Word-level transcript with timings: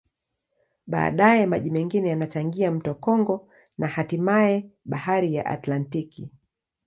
Baadaye, 0.87 1.45
maji 1.45 1.69
mengine 1.71 2.09
yanachangia 2.09 2.71
mto 2.71 2.95
Kongo 2.95 3.47
na 3.77 3.87
hatimaye 3.87 4.69
Bahari 4.85 5.33
ya 5.33 5.45
Atlantiki. 5.45 6.31